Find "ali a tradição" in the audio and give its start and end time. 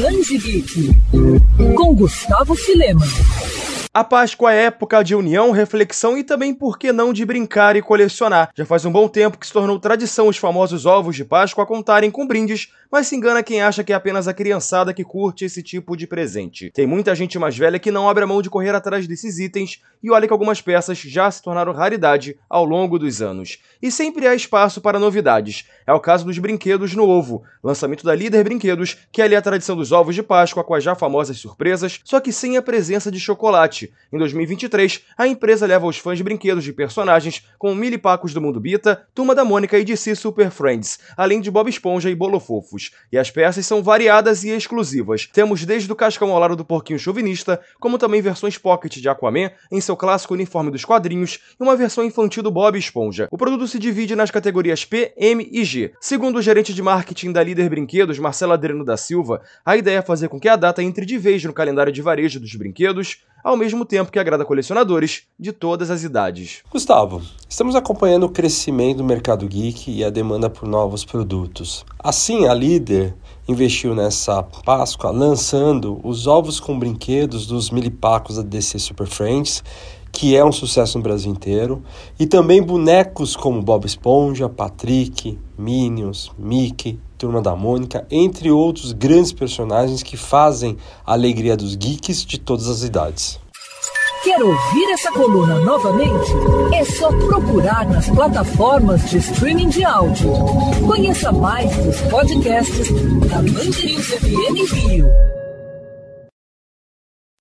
29.24-29.74